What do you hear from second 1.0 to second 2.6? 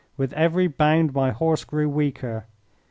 my horse grew weaker.